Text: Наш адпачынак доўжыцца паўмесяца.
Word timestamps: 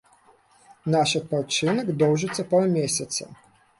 Наш 0.95 1.09
адпачынак 1.19 1.91
доўжыцца 2.05 2.47
паўмесяца. 2.55 3.23